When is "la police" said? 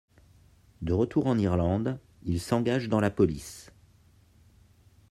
2.99-3.71